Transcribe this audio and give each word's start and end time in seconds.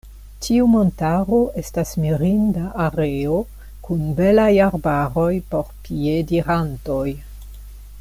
Tiu 0.43 0.69
montaro 0.75 1.41
estas 1.63 1.91
mirinda 2.05 2.63
areo 2.87 3.37
kun 3.89 4.01
belaj 4.21 4.49
arbaroj 4.71 5.31
por 5.53 5.71
piedirantoj. 5.87 7.09